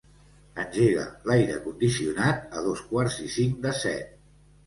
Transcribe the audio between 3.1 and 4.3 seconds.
i cinc de set.